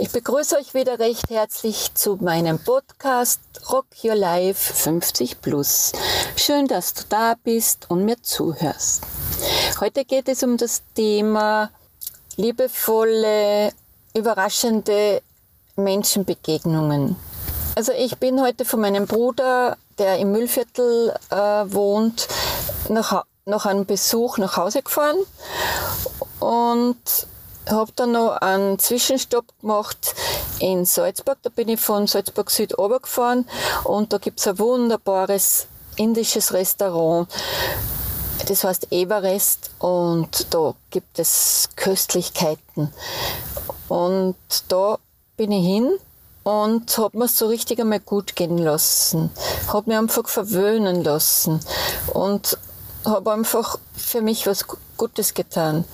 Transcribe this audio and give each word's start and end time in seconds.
Ich 0.00 0.10
begrüße 0.10 0.56
euch 0.56 0.74
wieder 0.74 1.00
recht 1.00 1.28
herzlich 1.28 1.92
zu 1.92 2.18
meinem 2.20 2.60
Podcast 2.60 3.40
Rock 3.68 3.86
Your 4.04 4.14
Life 4.14 4.72
50 4.72 5.40
Plus. 5.40 5.90
Schön, 6.36 6.68
dass 6.68 6.94
du 6.94 7.02
da 7.08 7.34
bist 7.42 7.90
und 7.90 8.04
mir 8.04 8.22
zuhörst. 8.22 9.02
Heute 9.80 10.04
geht 10.04 10.28
es 10.28 10.44
um 10.44 10.56
das 10.56 10.82
Thema 10.94 11.72
liebevolle, 12.36 13.72
überraschende 14.14 15.20
Menschenbegegnungen. 15.74 17.16
Also 17.74 17.90
ich 17.90 18.18
bin 18.18 18.40
heute 18.40 18.64
von 18.64 18.80
meinem 18.80 19.08
Bruder, 19.08 19.76
der 19.98 20.20
im 20.20 20.30
Müllviertel 20.30 21.12
äh, 21.30 21.36
wohnt, 21.36 22.28
nach, 22.88 23.24
nach 23.46 23.66
einem 23.66 23.84
Besuch 23.84 24.38
nach 24.38 24.56
Hause 24.56 24.82
gefahren 24.82 25.18
und 26.38 26.96
habe 27.70 27.92
dann 27.96 28.12
noch 28.12 28.36
einen 28.38 28.78
Zwischenstopp 28.78 29.46
gemacht 29.60 30.14
in 30.58 30.84
Salzburg. 30.84 31.38
Da 31.42 31.50
bin 31.50 31.68
ich 31.68 31.80
von 31.80 32.06
Salzburg 32.06 32.50
Süd 32.50 32.74
gefahren 33.02 33.48
und 33.84 34.12
da 34.12 34.18
gibt 34.18 34.40
es 34.40 34.46
ein 34.46 34.58
wunderbares 34.58 35.66
indisches 35.96 36.52
Restaurant. 36.52 37.28
Das 38.46 38.64
heißt 38.64 38.92
Everest 38.92 39.70
und 39.78 40.46
da 40.54 40.74
gibt 40.90 41.18
es 41.18 41.68
Köstlichkeiten. 41.76 42.92
Und 43.88 44.36
da 44.68 44.98
bin 45.36 45.52
ich 45.52 45.66
hin 45.66 45.98
und 46.44 46.96
habe 46.96 47.18
mir 47.18 47.28
so 47.28 47.48
richtig 47.48 47.80
einmal 47.80 48.00
gut 48.00 48.36
gehen 48.36 48.58
lassen. 48.58 49.30
Habe 49.68 49.90
mir 49.90 49.98
einfach 49.98 50.28
verwöhnen 50.28 51.04
lassen 51.04 51.60
und 52.14 52.58
habe 53.04 53.32
einfach 53.32 53.78
für 53.94 54.22
mich 54.22 54.46
was 54.46 54.64
Gutes 54.96 55.34
getan. 55.34 55.84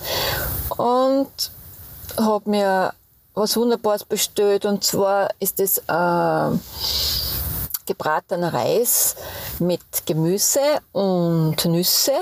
Und 0.76 1.50
habe 2.16 2.50
mir 2.50 2.94
was 3.34 3.56
Wunderbares 3.56 4.04
bestellt 4.04 4.64
und 4.64 4.84
zwar 4.84 5.30
ist 5.40 5.58
es 5.60 5.78
äh, 5.78 6.58
gebratener 7.86 8.54
Reis 8.54 9.16
mit 9.58 9.80
Gemüse 10.06 10.60
und 10.92 11.64
Nüsse. 11.64 12.12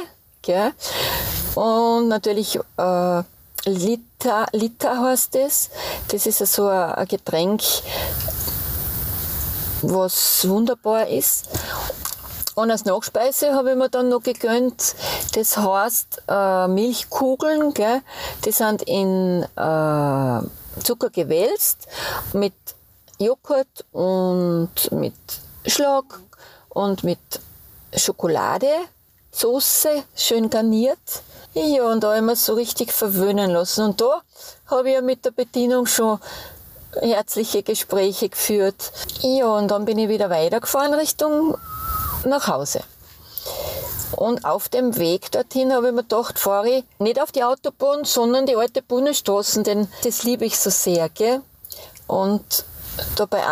Gell? 0.41 0.73
Und 1.55 2.09
natürlich 2.09 2.59
äh, 2.77 3.23
Lita, 3.65 4.47
Lita 4.53 4.99
heißt 4.99 5.35
das. 5.35 5.71
Das 6.09 6.27
ist 6.27 6.39
so 6.39 6.67
ein 6.67 7.07
Getränk, 7.07 7.63
was 9.83 10.49
wunderbar 10.49 11.07
ist. 11.07 11.49
Und 12.55 12.71
als 12.71 12.85
Nachspeise 12.85 13.55
habe 13.55 13.71
ich 13.71 13.77
mir 13.77 13.89
dann 13.89 14.11
noch 14.11 14.23
gegönnt, 14.23 14.95
das 15.35 15.57
heißt 15.57 16.23
äh, 16.29 16.69
Milchkugeln, 16.69 17.73
gell? 17.73 18.03
die 18.45 18.53
sind 18.53 18.83
in 18.83 19.43
äh, 19.43 20.41
Zucker 20.85 21.11
gewälzt 21.11 21.89
mit 22.35 22.53
Joghurt 23.19 23.85
und 23.93 24.71
mit 24.91 25.15
Schlag 25.67 26.05
und 26.69 27.05
mit 27.05 27.19
Schokolade, 27.95 28.69
Soße, 29.31 30.03
schön 30.15 30.51
garniert. 30.51 30.99
Ja, 31.55 31.85
und 31.85 32.05
da 32.05 32.21
mir 32.21 32.37
so 32.37 32.53
richtig 32.55 32.93
verwöhnen 32.93 33.51
lassen. 33.51 33.85
Und 33.85 34.01
da 34.01 34.21
habe 34.67 34.89
ich 34.89 34.95
ja 34.95 35.01
mit 35.01 35.25
der 35.25 35.31
Bedienung 35.31 35.87
schon 35.87 36.19
herzliche 37.01 37.63
Gespräche 37.63 38.29
geführt. 38.29 38.93
Ja, 39.21 39.47
und 39.47 39.71
dann 39.71 39.87
bin 39.87 39.99
ich 39.99 40.09
wieder 40.09 40.29
weitergefahren 40.29 40.93
Richtung 40.95 41.57
nach 42.27 42.49
Hause. 42.49 42.83
Und 44.13 44.45
auf 44.45 44.69
dem 44.69 44.97
Weg 44.99 45.33
dorthin 45.33 45.73
habe 45.73 45.89
ich 45.89 45.95
mir 45.95 46.03
gedacht, 46.03 46.39
fahre 46.39 46.69
ich 46.69 46.85
nicht 46.99 47.21
auf 47.21 47.33
die 47.33 47.45
Autobahn, 47.45 48.05
sondern 48.05 48.47
die 48.47 48.57
alte 48.57 48.83
Bundesstraßen, 48.83 49.65
denn 49.65 49.89
das 50.05 50.23
liebe 50.23 50.45
ich 50.45 50.59
so 50.59 50.71
sehr. 50.71 51.09
Gell? 51.09 51.41
Und 52.07 52.65
da 53.17 53.25
bei 53.25 53.43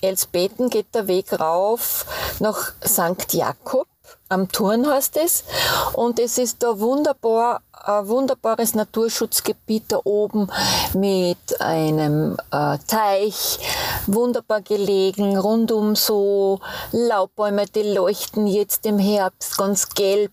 Elsbeten 0.00 0.70
geht 0.70 0.94
der 0.94 1.06
Weg 1.06 1.38
rauf 1.38 2.04
nach 2.40 2.72
St. 2.84 3.32
Jakob 3.32 3.86
am 4.28 4.48
Turn 4.48 4.86
heißt 4.86 5.16
es. 5.16 5.44
Und 5.92 6.18
es 6.18 6.38
ist 6.38 6.62
da 6.62 6.78
wunderbar, 6.78 7.62
ein 7.72 8.08
wunderbares 8.08 8.74
Naturschutzgebiet 8.74 9.84
da 9.88 10.00
oben 10.04 10.50
mit 10.94 11.60
einem 11.60 12.36
äh, 12.50 12.78
Teich, 12.86 13.58
wunderbar 14.06 14.60
gelegen, 14.60 15.38
rundum 15.38 15.96
so 15.96 16.60
Laubbäume, 16.92 17.66
die 17.66 17.82
leuchten 17.82 18.46
jetzt 18.46 18.84
im 18.84 18.98
Herbst 18.98 19.56
ganz 19.56 19.88
gelb 19.90 20.32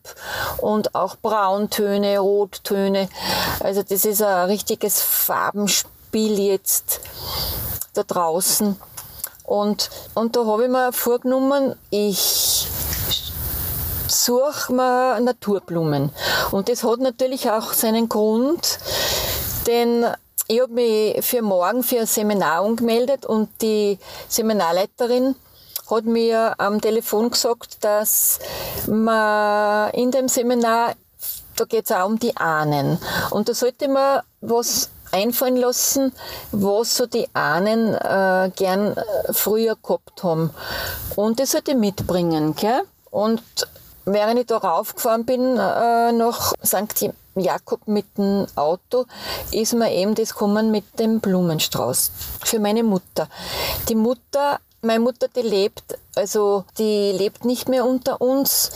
und 0.58 0.96
auch 0.96 1.16
Brauntöne, 1.16 2.20
Rottöne. 2.20 3.10
Also 3.62 3.84
das 3.84 4.06
ist 4.06 4.22
ein 4.22 4.48
richtiges 4.48 5.02
Farbenspiel 5.02 6.40
jetzt 6.40 7.00
da 7.94 8.04
draußen. 8.04 8.76
Und, 9.44 9.92
und 10.16 10.36
da 10.36 10.46
habe 10.46 10.64
ich 10.64 10.70
mir 10.70 10.92
vorgenommen, 10.92 11.76
ich 11.92 12.55
suche 14.26 14.74
mir 14.74 15.20
Naturblumen. 15.20 16.12
Und 16.52 16.70
das 16.70 16.84
hat 16.84 17.00
natürlich 17.00 17.50
auch 17.50 17.74
seinen 17.74 18.10
Grund, 18.10 18.80
denn 19.68 20.06
ich 20.48 20.62
habe 20.62 20.74
mich 20.74 21.26
für 21.26 21.42
morgen 21.42 21.84
für 21.84 22.00
ein 22.00 22.08
Seminar 22.08 22.64
angemeldet 22.64 23.26
und 23.26 23.50
die 23.62 24.00
Seminarleiterin 24.28 25.36
hat 25.90 26.06
mir 26.06 26.56
am 26.58 26.82
Telefon 26.82 27.30
gesagt, 27.30 27.84
dass 27.84 28.40
man 28.88 29.92
in 29.92 30.12
dem 30.12 30.28
Seminar, 30.28 30.94
da 31.56 31.66
geht 31.66 31.86
es 31.86 31.92
auch 31.92 32.08
um 32.08 32.18
die 32.18 32.36
Ahnen. 32.38 32.98
Und 33.30 33.50
da 33.50 33.54
sollte 33.54 33.88
man 33.88 34.22
was 34.42 34.90
einfallen 35.12 35.58
lassen, 35.58 36.12
was 36.52 36.98
so 36.98 37.06
die 37.06 37.28
Ahnen 37.34 37.94
äh, 37.94 38.52
gern 38.56 38.98
äh, 38.98 39.34
früher 39.34 39.76
gehabt 39.82 40.24
haben. 40.24 40.50
Und 41.16 41.40
das 41.40 41.52
sollte 41.52 41.72
ich 41.72 41.78
mitbringen. 41.78 42.56
Gell? 42.56 42.82
Und 43.12 43.42
während 44.06 44.40
ich 44.40 44.46
da 44.46 44.58
raufgefahren 44.58 45.26
bin 45.26 45.58
äh, 45.58 46.12
nach 46.12 46.54
St. 46.64 47.12
Jakob 47.36 47.88
mit 47.88 48.18
dem 48.18 48.46
Auto, 48.56 49.06
ist 49.52 49.74
mir 49.74 49.92
eben 49.92 50.16
das 50.16 50.34
gekommen 50.34 50.72
mit 50.72 51.00
dem 51.00 51.20
Blumenstrauß 51.20 52.12
für 52.44 52.60
meine 52.60 52.84
Mutter. 52.84 53.28
Die 53.90 53.96
Mutter, 53.96 54.60
meine 54.82 55.02
Mutter, 55.02 55.28
die 55.28 55.42
lebt, 55.42 55.98
also 56.16 56.64
die 56.78 57.12
lebt 57.12 57.44
nicht 57.44 57.68
mehr 57.68 57.86
unter 57.86 58.22
uns, 58.22 58.72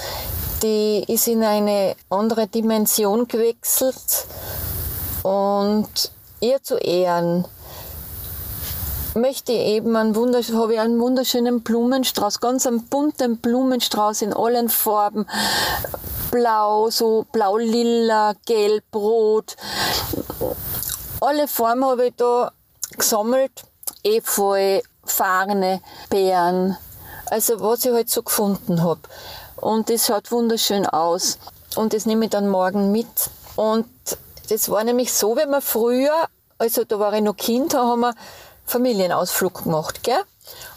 die 0.61 1.05
ist 1.07 1.27
in 1.27 1.43
eine 1.43 1.95
andere 2.09 2.47
Dimension 2.47 3.27
gewechselt 3.27 4.25
und 5.23 6.11
ihr 6.41 6.61
zu 6.61 6.75
Ehren 6.77 7.45
möchte 9.15 9.51
ich 9.51 9.59
eben 9.59 9.95
einen 9.95 10.15
wundersch 10.15 10.51
habe 10.51 10.73
ich 10.73 10.79
einen 10.79 10.99
wunderschönen 10.99 11.61
Blumenstrauß, 11.61 12.39
ganz 12.39 12.65
einen 12.65 12.85
bunten 12.87 13.37
Blumenstrauß 13.37 14.21
in 14.21 14.33
allen 14.33 14.69
Farben. 14.69 15.25
Blau, 16.31 16.89
so 16.89 17.25
blau-lila, 17.31 18.33
gelb, 18.45 18.83
rot. 18.93 19.55
Alle 21.21 21.47
Farben 21.47 21.83
habe 21.83 22.07
ich 22.07 22.13
da 22.15 22.51
gesammelt. 22.97 23.51
Efeu, 24.03 24.81
Farne, 25.03 25.81
Beeren. 26.09 26.77
Also 27.29 27.59
was 27.61 27.85
ich 27.85 27.91
halt 27.91 28.09
so 28.09 28.23
gefunden 28.23 28.83
habe. 28.83 29.01
Und 29.55 29.89
das 29.89 30.05
schaut 30.05 30.31
wunderschön 30.31 30.85
aus. 30.85 31.37
Und 31.75 31.93
das 31.93 32.05
nehme 32.05 32.25
ich 32.25 32.31
dann 32.31 32.47
morgen 32.47 32.91
mit. 32.91 33.07
Und 33.55 33.87
das 34.49 34.69
war 34.69 34.83
nämlich 34.83 35.13
so, 35.13 35.35
wenn 35.35 35.49
man 35.49 35.61
früher, 35.61 36.27
also 36.57 36.83
da 36.83 36.99
war 36.99 37.13
ich 37.13 37.21
noch 37.21 37.35
Kind, 37.35 37.73
da 37.73 37.85
haben 37.85 38.01
wir 38.01 38.15
Familienausflug 38.69 39.63
gemacht, 39.63 40.03
gell? 40.03 40.21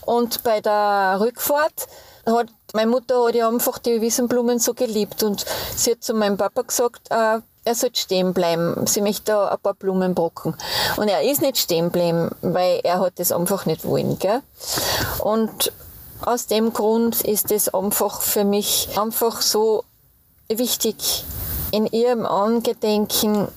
Und 0.05 0.43
bei 0.43 0.61
der 0.61 1.19
Rückfahrt 1.21 1.87
hat 2.27 2.49
meine 2.75 2.91
Mutter 2.91 3.27
hat 3.27 3.35
ja 3.35 3.49
einfach 3.49 3.79
die 3.79 4.01
Wiesenblumen 4.01 4.59
so 4.59 4.73
geliebt 4.73 5.23
und 5.23 5.45
sie 5.77 5.93
hat 5.93 6.03
zu 6.03 6.15
meinem 6.15 6.37
Papa 6.37 6.63
gesagt, 6.63 7.11
äh, 7.11 7.39
er 7.65 7.75
sollte 7.75 8.01
stehen 8.01 8.33
bleiben. 8.33 8.87
Sie 8.87 9.01
möchte 9.01 9.33
da 9.33 9.49
ein 9.49 9.59
paar 9.59 9.75
Blumen 9.75 10.15
brocken. 10.15 10.57
Und 10.97 11.09
er 11.09 11.23
ist 11.23 11.43
nicht 11.43 11.59
stehen 11.59 11.91
bleiben, 11.91 12.31
weil 12.41 12.81
er 12.83 12.99
hat 13.01 13.19
das 13.19 13.31
einfach 13.31 13.67
nicht 13.67 13.85
wollen, 13.85 14.19
gell? 14.19 14.43
Und 15.19 15.73
aus 16.25 16.47
dem 16.47 16.73
Grund 16.73 17.21
ist 17.23 17.53
es 17.53 17.73
einfach 17.73 18.21
für 18.21 18.45
mich 18.45 18.89
einfach 18.97 19.43
so 19.43 19.85
wichtig, 20.49 21.25
in 21.71 21.87
ihrem 21.87 22.27
Angedenken 22.27 23.49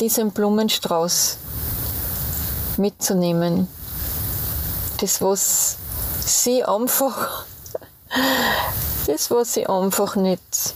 diesen 0.00 0.32
Blumenstrauß 0.32 1.38
mitzunehmen. 2.78 3.68
Das, 5.00 5.20
was 5.20 5.76
sie 6.20 6.64
einfach, 6.64 7.44
das, 9.06 9.30
was 9.30 9.54
sie 9.54 9.66
einfach 9.66 10.16
nicht 10.16 10.74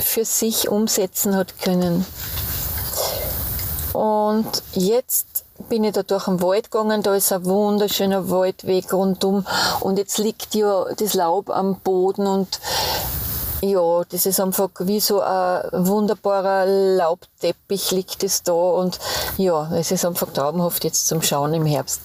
für 0.00 0.24
sich 0.24 0.68
umsetzen 0.68 1.36
hat 1.36 1.58
können. 1.58 2.06
Und 3.92 4.62
jetzt 4.72 5.44
bin 5.68 5.84
ich 5.84 5.92
da 5.92 6.02
durch 6.02 6.24
den 6.24 6.40
Wald 6.40 6.70
gegangen, 6.70 7.02
da 7.02 7.14
ist 7.14 7.32
ein 7.32 7.44
wunderschöner 7.44 8.30
Waldweg 8.30 8.92
rundum 8.92 9.44
und 9.80 9.98
jetzt 9.98 10.18
liegt 10.18 10.54
ja 10.54 10.86
das 10.96 11.14
Laub 11.14 11.50
am 11.50 11.80
Boden 11.80 12.26
und 12.26 12.60
ja, 13.60 14.02
das 14.08 14.26
ist 14.26 14.40
einfach 14.40 14.70
wie 14.80 15.00
so 15.00 15.20
ein 15.20 15.86
wunderbarer 15.86 16.66
Laubteppich 16.66 17.90
liegt 17.90 18.22
es 18.22 18.42
da 18.42 18.52
und 18.52 18.98
ja, 19.36 19.70
es 19.74 19.90
ist 19.90 20.04
einfach 20.04 20.32
traumhaft 20.32 20.84
jetzt 20.84 21.08
zum 21.08 21.22
Schauen 21.22 21.54
im 21.54 21.66
Herbst. 21.66 22.00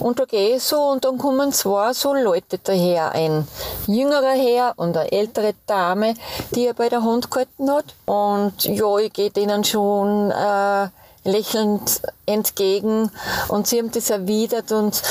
Und 0.00 0.18
da 0.18 0.24
gehe 0.24 0.56
ich 0.56 0.62
so 0.62 0.80
und 0.80 1.04
dann 1.04 1.18
kommen 1.18 1.52
zwei 1.52 1.92
so 1.92 2.14
Leute 2.14 2.58
daher. 2.58 3.12
Ein 3.12 3.46
jüngerer 3.86 4.32
Herr 4.32 4.74
und 4.76 4.96
eine 4.96 5.10
ältere 5.12 5.54
Dame, 5.66 6.14
die 6.54 6.66
er 6.66 6.74
bei 6.74 6.88
der 6.88 7.02
Hand 7.02 7.30
gehalten 7.30 7.70
hat. 7.70 7.94
Und 8.04 8.64
ja, 8.64 8.98
ich 8.98 9.12
gehe 9.12 9.30
denen 9.30 9.62
schon 9.62 10.32
äh, 10.32 10.88
lächelnd 11.24 12.02
entgegen 12.26 13.10
und 13.48 13.66
sie 13.66 13.78
haben 13.78 13.90
das 13.90 14.10
erwidert 14.10 14.72
und 14.72 15.02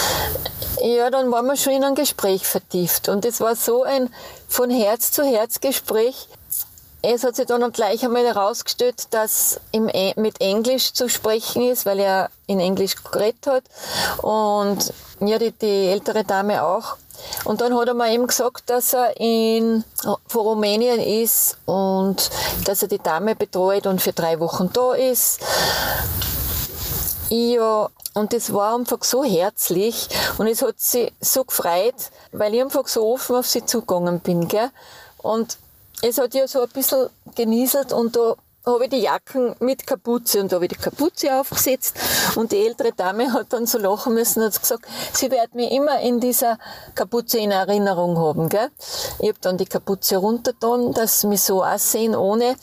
ja, 0.82 1.10
dann 1.10 1.32
waren 1.32 1.46
wir 1.46 1.56
schon 1.56 1.74
in 1.74 1.84
ein 1.84 1.96
Gespräch 1.96 2.46
vertieft. 2.46 3.08
Und 3.08 3.26
es 3.26 3.40
war 3.40 3.56
so 3.56 3.84
ein 3.84 4.14
von 4.48 4.70
Herz 4.70 5.12
zu 5.12 5.24
Herz 5.24 5.60
Gespräch. 5.60 6.28
Es 7.02 7.24
hat 7.24 7.36
sich 7.36 7.46
dann 7.46 7.72
gleich 7.72 8.04
einmal 8.04 8.26
herausgestellt, 8.26 9.08
dass 9.12 9.60
im, 9.72 9.90
e, 9.90 10.14
mit 10.16 10.42
Englisch 10.42 10.94
zu 10.94 11.10
sprechen 11.10 11.62
ist, 11.70 11.86
weil 11.86 12.00
er 12.00 12.30
in 12.48 12.60
Englisch 12.60 12.96
geredet 13.04 13.48
hat. 13.48 13.64
Und 14.24 14.94
ja, 15.20 15.38
die, 15.38 15.52
die 15.52 15.88
ältere 15.88 16.24
Dame 16.24 16.64
auch. 16.64 16.98
Und 17.46 17.62
dann 17.62 17.76
hat 17.78 17.88
er 17.88 17.94
mir 17.94 18.12
eben 18.12 18.28
gesagt, 18.28 18.70
dass 18.70 18.94
er 18.94 19.20
in, 19.20 19.84
von 20.28 20.42
Rumänien 20.42 21.00
ist 21.00 21.58
und 21.66 22.30
dass 22.66 22.82
er 22.82 22.88
die 22.88 23.00
Dame 23.00 23.36
betreut 23.36 23.88
und 23.88 24.02
für 24.02 24.14
drei 24.14 24.40
Wochen 24.40 24.70
da 24.74 24.94
ist. 24.94 25.40
Ja, 27.30 27.90
und 28.14 28.32
das 28.34 28.54
war 28.54 28.76
einfach 28.76 29.04
so 29.04 29.24
herzlich 29.24 30.08
und 30.38 30.48
es 30.48 30.62
hat 30.62 30.76
sie 30.78 31.12
so 31.20 31.44
gefreut, 31.44 31.96
weil 32.32 32.54
ich 32.54 32.62
einfach 32.62 32.88
so 32.88 33.12
offen 33.12 33.38
auf 33.38 33.48
sie 33.48 33.66
zugegangen 33.66 34.20
bin. 34.20 34.48
Gell? 34.48 34.70
Und 35.18 35.58
es 36.02 36.18
hat 36.18 36.34
ja 36.34 36.48
so 36.48 36.62
ein 36.62 36.70
bisschen 36.70 37.10
genieselt 37.36 37.92
und 37.92 38.16
da 38.16 38.36
habe 38.66 38.86
ich 38.86 38.90
die 38.92 39.02
Jacken 39.02 39.56
mit 39.60 39.86
Kapuze 39.86 40.40
und 40.40 40.54
habe 40.54 40.68
die 40.68 40.76
Kapuze 40.76 41.38
aufgesetzt 41.38 41.98
und 42.36 42.52
die 42.52 42.66
ältere 42.66 42.94
Dame 42.94 43.32
hat 43.34 43.48
dann 43.52 43.66
so 43.66 43.78
lachen 43.78 44.14
müssen 44.14 44.42
und 44.42 44.54
hat 44.54 44.62
gesagt, 44.62 44.86
sie 45.12 45.30
wird 45.30 45.54
mich 45.54 45.72
immer 45.72 46.00
in 46.00 46.20
dieser 46.20 46.58
Kapuze 46.96 47.40
in 47.40 47.52
Erinnerung 47.52 48.18
haben. 48.18 48.48
Gell? 48.48 48.70
Ich 49.20 49.28
habe 49.28 49.40
dann 49.42 49.58
die 49.58 49.66
Kapuze 49.66 50.18
runtergetan, 50.18 50.94
dass 50.94 51.22
sie 51.22 51.28
mich 51.28 51.42
so 51.42 51.64
auch 51.64 51.78
sehen 51.78 52.16
ohne 52.16 52.56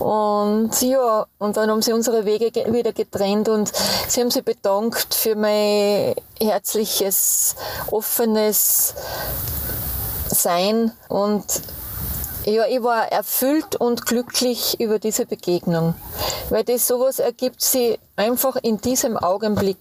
und 0.00 0.70
ja, 0.82 1.26
und 1.38 1.56
dann 1.56 1.70
haben 1.70 1.82
sie 1.82 1.92
unsere 1.92 2.24
Wege 2.24 2.50
wieder 2.72 2.92
getrennt 2.92 3.48
und 3.48 3.70
sie 4.08 4.20
haben 4.20 4.30
sich 4.30 4.44
bedankt 4.44 5.14
für 5.14 5.36
mein 5.36 6.14
herzliches, 6.40 7.54
offenes 7.90 8.94
Sein 10.28 10.92
und 11.08 11.44
ja, 12.46 12.64
ich 12.66 12.82
war 12.82 13.10
erfüllt 13.10 13.76
und 13.76 14.06
glücklich 14.06 14.78
über 14.80 14.98
diese 14.98 15.26
Begegnung, 15.26 15.94
weil 16.48 16.62
das 16.64 16.86
sowas 16.86 17.18
ergibt 17.18 17.60
sie 17.60 17.98
einfach 18.14 18.56
in 18.56 18.80
diesem 18.80 19.16
Augenblick. 19.16 19.78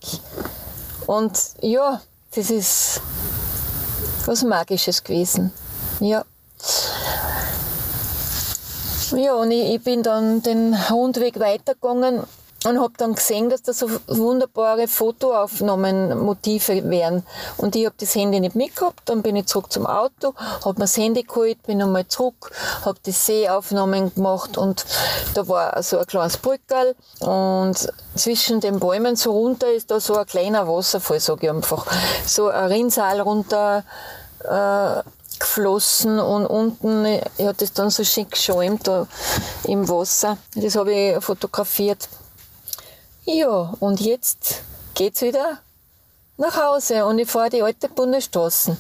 Und 1.06 1.40
ja, 1.62 2.02
das 2.34 2.50
ist 2.50 3.02
was 4.26 4.44
Magisches 4.44 5.04
gewesen. 5.04 5.54
Ja. 6.00 6.26
Ja, 9.12 9.36
und 9.36 9.52
ich, 9.52 9.76
ich 9.76 9.84
bin 9.84 10.02
dann 10.02 10.42
den 10.42 10.90
Hundweg 10.90 11.40
weitergegangen 11.40 12.24
und 12.66 12.80
habe 12.80 12.94
dann 12.98 13.16
gesehen, 13.16 13.50
dass 13.50 13.62
da 13.62 13.74
so 13.74 13.88
wunderbare 14.08 14.88
Fotoaufnahmen, 14.88 16.18
Motive 16.20 16.90
wären. 16.90 17.24
Und 17.58 17.76
ich 17.76 17.86
habe 17.86 17.96
das 18.00 18.16
Handy 18.16 18.40
nicht 18.40 18.56
mitgehabt, 18.56 19.02
dann 19.06 19.22
bin 19.22 19.36
ich 19.36 19.48
zurück 19.48 19.72
zum 19.72 19.86
Auto, 19.86 20.34
habe 20.38 20.80
mir 20.80 20.86
das 20.86 20.98
Handy 20.98 21.24
geholt, 21.24 21.62
bin 21.64 21.78
nochmal 21.78 22.08
zurück, 22.08 22.52
habe 22.84 22.98
die 23.06 23.12
Seeaufnahmen 23.12 24.14
gemacht 24.14 24.58
und 24.58 24.86
da 25.34 25.48
war 25.48 25.82
so 25.84 25.98
ein 25.98 26.06
kleines 26.06 26.38
Brückerl 26.38 26.96
und 27.20 27.92
zwischen 28.16 28.60
den 28.60 28.80
Bäumen 28.80 29.16
so 29.16 29.32
runter 29.32 29.72
ist 29.72 29.92
da 29.92 30.00
so 30.00 30.16
ein 30.16 30.26
kleiner 30.26 30.68
Wasserfall, 30.68 31.20
sage 31.20 31.48
ich 31.48 31.50
einfach. 31.50 31.86
So 32.26 32.48
ein 32.48 32.66
Rinnsal 32.66 33.22
runter 33.22 33.84
äh, 34.44 35.04
geflossen 35.40 36.20
und 36.20 36.46
unten 36.46 37.06
hat 37.40 37.62
es 37.62 37.74
dann 37.74 37.90
so 37.90 38.04
schick 38.04 38.32
geschäumt 38.32 38.88
da 38.88 39.08
im 39.66 39.88
Wasser. 39.90 40.38
Das 40.56 40.76
habe 40.76 40.94
ich 40.94 41.24
fotografiert. 41.24 42.08
Ja, 43.28 43.74
und 43.80 44.02
jetzt 44.02 44.62
geht's 44.94 45.24
wieder 45.24 45.58
nach 46.38 46.56
Hause 46.58 47.08
und 47.08 47.18
ich 47.18 47.28
fahre 47.28 47.50
die 47.50 47.64
alte 47.64 47.90
Bundesstraße. 47.90 48.78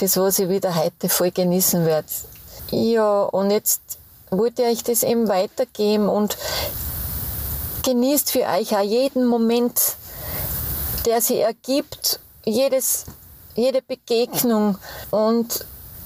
Das, 0.00 0.18
was 0.18 0.38
ich 0.38 0.50
wieder 0.50 0.74
heute 0.74 1.08
voll 1.08 1.30
genießen 1.30 1.86
werde. 1.86 2.08
Ja, 2.70 3.22
und 3.22 3.50
jetzt 3.50 3.80
wollte 4.28 4.64
ich 4.64 4.68
euch 4.68 4.84
das 4.84 5.02
eben 5.02 5.28
weitergeben 5.28 6.10
und 6.10 6.36
genießt 7.84 8.32
für 8.32 8.42
euch 8.42 8.76
auch 8.76 8.82
jeden 8.82 9.24
Moment, 9.24 9.80
der 11.06 11.22
sich 11.22 11.38
ergibt, 11.38 12.20
jedes, 12.44 13.06
jede 13.54 13.80
Begegnung 13.80 14.76
und 15.10 15.64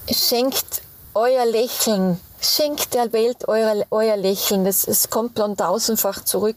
schenkt 0.08 0.82
euer 1.12 1.44
Lächeln, 1.44 2.20
schenkt 2.40 2.94
der 2.94 3.12
Welt 3.12 3.48
euer, 3.48 3.84
euer 3.90 4.16
Lächeln. 4.16 4.64
Es 4.64 5.10
kommt 5.10 5.40
dann 5.40 5.56
tausendfach 5.56 6.22
zurück 6.22 6.54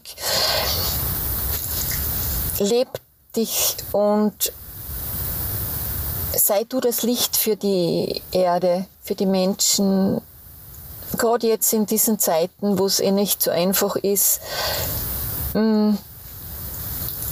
leb 2.62 2.88
dich 3.36 3.76
und 3.92 4.52
sei 6.34 6.64
du 6.64 6.80
das 6.80 7.02
Licht 7.02 7.36
für 7.36 7.56
die 7.56 8.22
Erde, 8.32 8.86
für 9.02 9.14
die 9.14 9.26
Menschen. 9.26 10.20
Gerade 11.18 11.48
jetzt 11.48 11.72
in 11.72 11.84
diesen 11.86 12.18
Zeiten, 12.18 12.78
wo 12.78 12.86
es 12.86 13.00
eh 13.00 13.10
nicht 13.10 13.42
so 13.42 13.50
einfach 13.50 13.96
ist, 13.96 14.40
mm, 15.52 15.94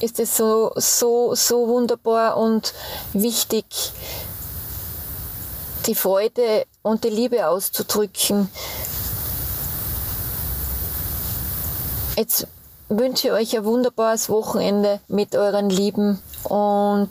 ist 0.00 0.20
es 0.20 0.36
so, 0.36 0.72
so, 0.76 1.34
so 1.34 1.68
wunderbar 1.68 2.36
und 2.36 2.74
wichtig, 3.12 3.64
die 5.87 5.94
Freude 5.94 6.66
und 6.82 7.04
die 7.04 7.08
Liebe 7.08 7.46
auszudrücken. 7.46 8.50
Jetzt 12.16 12.46
wünsche 12.90 13.32
euch 13.32 13.56
ein 13.56 13.64
wunderbares 13.64 14.28
Wochenende 14.28 15.00
mit 15.06 15.37
euren 15.37 15.70
Lieben 15.70 16.20
und 16.42 17.11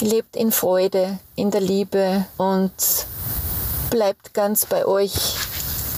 lebt 0.00 0.36
in 0.36 0.52
Freude, 0.52 1.18
in 1.34 1.50
der 1.50 1.60
Liebe 1.60 2.24
und 2.38 2.72
bleibt 3.90 4.34
ganz 4.34 4.64
bei 4.64 4.86
euch 4.86 5.12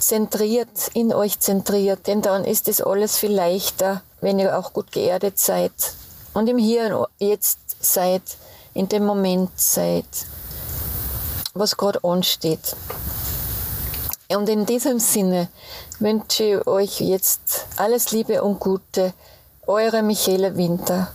zentriert, 0.00 0.90
in 0.94 1.12
euch 1.12 1.38
zentriert, 1.38 2.06
denn 2.06 2.22
dann 2.22 2.44
ist 2.44 2.68
es 2.68 2.80
alles 2.80 3.18
viel 3.18 3.32
leichter, 3.32 4.02
wenn 4.22 4.38
ihr 4.38 4.58
auch 4.58 4.72
gut 4.72 4.92
geerdet 4.92 5.38
seid 5.38 5.72
und 6.32 6.48
im 6.48 6.56
Hier 6.56 6.98
und 6.98 7.08
Jetzt 7.18 7.58
seid, 7.80 8.22
in 8.72 8.88
dem 8.88 9.04
Moment 9.04 9.50
seid, 9.56 10.06
was 11.52 11.76
gerade 11.76 12.02
ansteht. 12.02 12.76
Und 14.30 14.50
in 14.50 14.66
diesem 14.66 14.98
Sinne 14.98 15.48
wünsche 16.00 16.44
ich 16.44 16.66
euch 16.66 17.00
jetzt 17.00 17.66
alles 17.78 18.12
Liebe 18.12 18.42
und 18.42 18.60
Gute. 18.60 19.14
Eure 19.66 20.02
Michaela 20.02 20.54
Winter. 20.54 21.10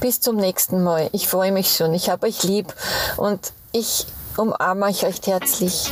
Bis 0.00 0.20
zum 0.20 0.36
nächsten 0.36 0.84
Mal. 0.84 1.08
Ich 1.12 1.28
freue 1.28 1.50
mich 1.50 1.74
schon. 1.74 1.94
Ich 1.94 2.10
habe 2.10 2.26
euch 2.26 2.42
lieb 2.42 2.74
und 3.16 3.52
ich 3.72 4.06
umarme 4.36 4.84
euch 4.84 5.02
recht 5.02 5.26
herzlich. 5.26 5.90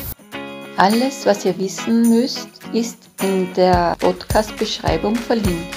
Alles, 0.76 1.24
was 1.24 1.46
ihr 1.46 1.58
wissen 1.58 2.10
müsst, 2.10 2.48
ist 2.74 2.98
in 3.22 3.54
der 3.54 3.96
Podcast-Beschreibung 3.98 5.16
verlinkt. 5.16 5.74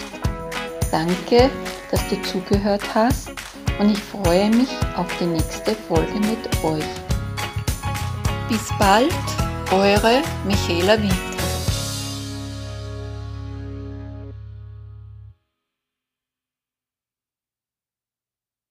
Danke, 0.91 1.49
dass 1.91 2.01
du 2.09 2.21
zugehört 2.23 2.83
hast 2.93 3.29
und 3.79 3.91
ich 3.91 3.99
freue 3.99 4.49
mich 4.49 4.69
auf 4.97 5.07
die 5.17 5.27
nächste 5.27 5.73
Folge 5.87 6.19
mit 6.19 6.63
euch. 6.65 6.83
Bis 8.49 8.67
bald! 8.77 9.13
Eure 9.71 10.23
Michaela 10.45 10.97
Winter. 10.97 11.28